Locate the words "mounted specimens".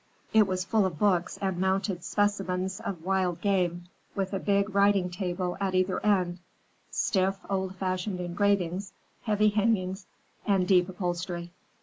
1.59-2.79